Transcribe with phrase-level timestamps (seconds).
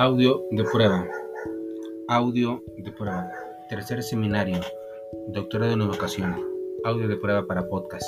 [0.00, 1.06] Audio de prueba.
[2.08, 3.30] Audio de prueba.
[3.68, 4.58] Tercer seminario.
[5.28, 6.42] Doctorado en educación.
[6.84, 8.06] Audio de prueba para podcast.